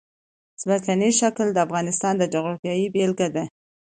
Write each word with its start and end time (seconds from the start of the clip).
ځمکنی 0.61 1.11
شکل 1.19 1.47
د 1.53 1.57
افغانستان 1.65 2.13
د 2.17 2.23
جغرافیې 2.33 2.87
بېلګه 2.93 3.27
ده. 3.35 3.43